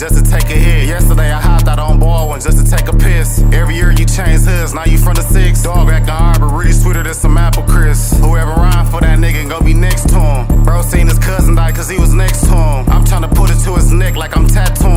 just 0.00 0.16
to 0.16 0.30
take 0.30 0.44
a 0.44 0.56
hit. 0.56 0.88
Yesterday 0.88 1.30
I 1.30 1.38
hopped 1.38 1.68
out 1.68 1.78
on 1.78 2.00
Baldwin 2.00 2.40
just 2.40 2.56
to 2.56 2.64
take 2.64 2.88
a 2.88 2.96
piss. 2.96 3.42
Every 3.52 3.76
year 3.76 3.90
you 3.90 4.06
change 4.06 4.48
hoods, 4.48 4.72
now 4.72 4.86
you 4.86 4.96
from 4.96 5.12
the 5.12 5.20
six. 5.22 5.62
Dog 5.62 5.90
acting 5.90 6.42
really 6.56 6.72
sweeter 6.72 7.02
than 7.02 7.12
some 7.12 7.36
apple 7.36 7.64
crisp. 7.64 8.16
Whoever 8.16 8.52
rhyme 8.52 8.86
for 8.86 9.02
that 9.02 9.18
nigga, 9.18 9.46
go 9.46 9.60
be 9.60 9.74
next 9.74 10.08
to 10.08 10.18
him. 10.18 10.64
Bro 10.64 10.82
seen 10.82 11.06
his 11.06 11.18
cousin 11.18 11.54
die 11.54 11.72
cause 11.72 11.90
he 11.90 11.98
was 11.98 12.14
next 12.14 12.40
to 12.48 12.56
him. 12.56 12.88
I'm 12.88 13.04
trying 13.04 13.28
to 13.28 13.28
put 13.28 13.50
it 13.50 13.60
to 13.64 13.74
his 13.76 13.92
neck 13.92 14.16
like 14.16 14.34
I'm 14.38 14.46
tattooing. 14.46 14.96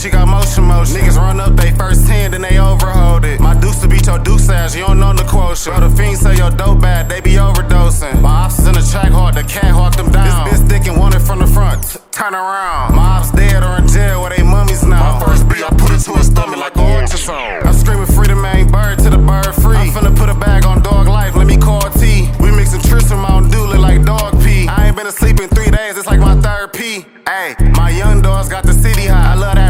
she 0.00 0.08
got 0.08 0.26
motion 0.26 0.64
motion. 0.64 0.96
Niggas 0.96 1.16
run 1.16 1.40
up 1.40 1.54
they 1.56 1.72
first 1.72 2.06
10, 2.06 2.30
then 2.30 2.40
they 2.40 2.56
overhold 2.56 3.24
it. 3.24 3.38
My 3.38 3.54
deuce 3.60 3.80
to 3.82 3.88
beat 3.88 4.06
your 4.06 4.18
deuce 4.18 4.48
ass, 4.48 4.74
you 4.74 4.86
don't 4.86 4.98
know 4.98 5.12
the 5.12 5.24
quotient. 5.24 5.76
Bro, 5.76 5.88
the 5.88 5.96
fiends 5.96 6.20
say 6.20 6.36
your 6.36 6.50
dope 6.50 6.80
bad, 6.80 7.08
they 7.08 7.20
be 7.20 7.32
overdosing. 7.32 8.20
My 8.22 8.44
ops 8.44 8.58
is 8.58 8.66
in 8.66 8.74
the 8.74 8.82
track 8.90 9.12
hard, 9.12 9.34
the 9.34 9.44
cat 9.44 9.72
hawk 9.72 9.96
them 9.96 10.10
down. 10.10 10.48
This 10.48 10.60
bitch 10.60 10.68
thinking 10.68 10.98
want 10.98 11.14
it 11.14 11.20
from 11.20 11.40
the 11.40 11.46
front, 11.46 11.82
T 11.84 11.98
turn 12.12 12.34
around. 12.34 12.94
My 12.94 13.18
ops 13.18 13.30
dead 13.32 13.62
or 13.62 13.76
in 13.76 13.88
jail 13.88 14.22
where 14.22 14.30
they 14.34 14.42
mummies 14.42 14.82
now. 14.84 15.18
My 15.18 15.26
first 15.26 15.48
beat, 15.48 15.62
I 15.62 15.70
put 15.70 15.92
it 15.92 16.00
to 16.08 16.12
his 16.16 16.26
stomach 16.26 16.58
like 16.58 16.76
an 16.76 17.06
song. 17.08 17.60
I'm 17.64 17.74
screaming 17.74 18.06
freedom 18.06 18.44
ain't 18.44 18.72
bird 18.72 18.98
to 19.00 19.10
the 19.10 19.18
bird 19.18 19.52
free. 19.60 19.76
I'm 19.76 19.90
finna 19.90 20.16
put 20.16 20.30
a 20.30 20.34
bag 20.34 20.64
on 20.64 20.82
dog 20.82 21.08
life, 21.08 21.36
let 21.36 21.46
me 21.46 21.58
call 21.58 21.82
T. 22.00 22.30
We 22.40 22.50
mixing 22.50 22.80
tricks 22.80 23.08
from 23.08 23.20
Mountain 23.20 23.50
like 23.80 24.04
dog 24.04 24.40
pee. 24.42 24.66
I 24.66 24.86
ain't 24.86 24.96
been 24.96 25.06
asleep 25.06 25.40
in 25.40 25.48
three 25.48 25.70
days, 25.70 25.98
it's 25.98 26.06
like 26.06 26.20
my 26.20 26.40
third 26.40 26.72
P. 26.72 27.04
Hey, 27.28 27.54
my 27.76 27.90
young 27.90 28.22
dogs 28.22 28.48
got 28.48 28.64
the 28.64 28.72
city 28.72 29.06
high. 29.06 29.32
I 29.32 29.34
love 29.34 29.54
that 29.54 29.69